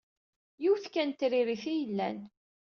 [0.61, 2.19] Yiwet kan n tririt i yellan.